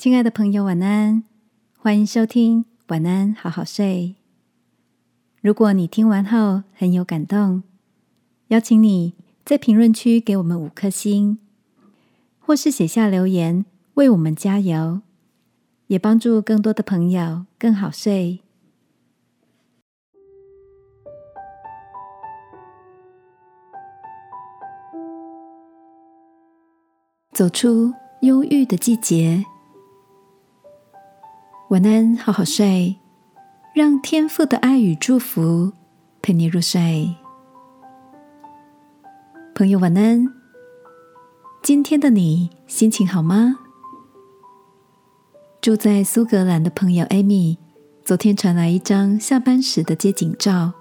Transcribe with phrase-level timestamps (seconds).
[0.00, 1.24] 亲爱的朋友，晚安！
[1.78, 4.16] 欢迎收听《晚安，好好睡》。
[5.42, 7.62] 如果你听完后很有感动，
[8.48, 9.12] 邀请你
[9.44, 11.38] 在评论区给我们五颗星，
[12.38, 15.02] 或是写下留言为我们加油，
[15.88, 18.40] 也帮助更多的朋友更好睡。
[27.32, 27.92] 走出
[28.22, 29.44] 忧郁的季节。
[31.70, 32.96] 晚安，好好睡，
[33.72, 35.70] 让天父的爱与祝福
[36.20, 37.14] 陪你入睡。
[39.54, 40.26] 朋友，晚安。
[41.62, 43.56] 今天的你心情好吗？
[45.60, 47.56] 住在苏格兰的朋友艾米，
[48.04, 50.72] 昨天传来一张下班时的街景照。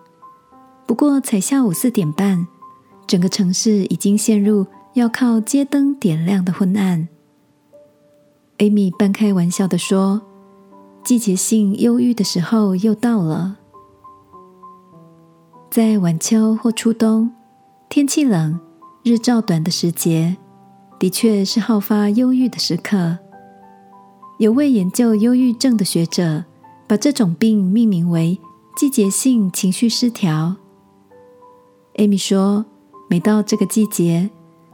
[0.88, 2.48] 不过才下午四点半，
[3.06, 7.08] 整个城市已经陷入要靠街灯点亮的昏暗。
[8.58, 10.20] 艾米半开玩笑的说。
[11.04, 13.58] 季节性忧郁的时候又到了，
[15.72, 17.32] 在晚秋或初冬，
[17.90, 18.60] 天气冷、
[19.04, 20.38] 日照短的时节，
[21.00, 23.18] 的确是好发忧郁的时刻。
[24.38, 26.46] 有位研究忧郁症的学者，
[26.88, 28.40] 把这种病命名为
[28.78, 30.58] 季节性情绪失调。
[31.98, 32.66] 艾米说，
[33.10, 34.30] 每到这个季节，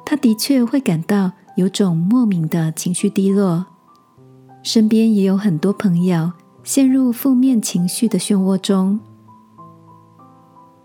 [0.06, 3.66] 她的确会感到有种莫名的情绪低落。
[4.66, 6.32] 身边也有很多朋友
[6.64, 9.00] 陷入负面情绪的漩涡中。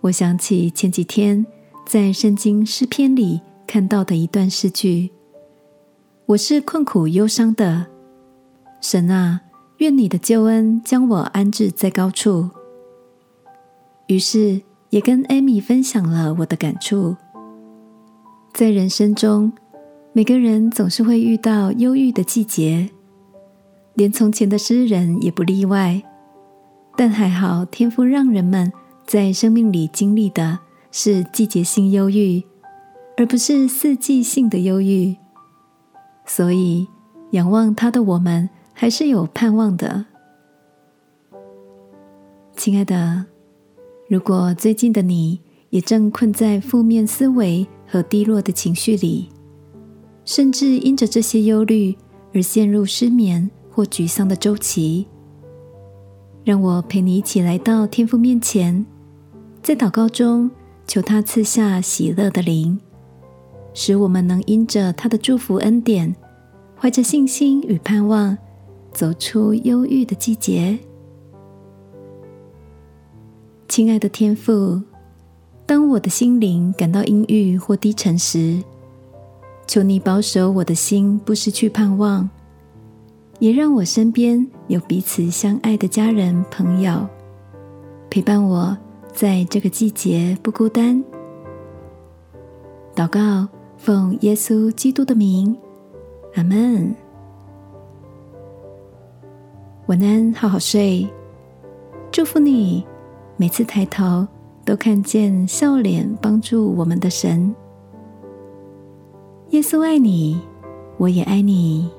[0.03, 1.47] 我想起前几天
[1.86, 5.11] 在圣经诗篇里看到的一段诗句
[6.27, 7.86] ：“我是困苦忧伤的，
[8.83, 9.41] 神啊，
[9.78, 12.51] 愿你的救恩将我安置在高处。”
[14.08, 17.17] 于是也跟艾米分享了我的感触。
[18.53, 19.51] 在人生中，
[20.12, 22.91] 每个人总是会遇到忧郁的季节。
[24.00, 26.02] 连从前的诗人也不例外，
[26.96, 28.72] 但还好，天赋让人们
[29.06, 30.58] 在生命里经历的
[30.90, 32.42] 是季节性忧郁，
[33.18, 35.14] 而不是四季性的忧郁。
[36.24, 36.89] 所以，
[37.33, 40.06] 仰望他的我们还是有盼望的。
[42.56, 43.27] 亲爱的，
[44.08, 49.28] 如果最近的你也正困在负面思维和低落的情绪里，
[50.24, 51.94] 甚至因着这些忧虑
[52.33, 53.50] 而陷入失眠。
[53.70, 55.07] 或沮丧的周期，
[56.45, 58.85] 让我陪你一起来到天父面前，
[59.63, 60.51] 在祷告中
[60.86, 62.79] 求他赐下喜乐的灵，
[63.73, 66.14] 使我们能因着他的祝福恩典，
[66.77, 68.36] 怀着信心与盼望，
[68.92, 70.79] 走出忧郁的季节。
[73.69, 74.83] 亲爱的天父，
[75.64, 78.61] 当我的心灵感到阴郁或低沉时，
[79.69, 82.29] 求你保守我的心，不失去盼望。
[83.40, 87.08] 也让我身边有彼此相爱的家人朋友
[88.11, 88.77] 陪伴我，
[89.14, 91.02] 在这个季节不孤单。
[92.95, 95.56] 祷告，奉耶稣基督的名，
[96.34, 96.95] 阿门。
[99.86, 101.08] 晚安，好好睡。
[102.12, 102.84] 祝福你，
[103.39, 104.27] 每次抬头
[104.67, 107.55] 都看见笑脸帮助我们的神。
[109.51, 110.39] 耶稣爱你，
[110.98, 111.90] 我也爱你。